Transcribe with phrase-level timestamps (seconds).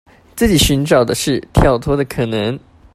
[0.35, 2.59] 自己尋找的是跳脫的可能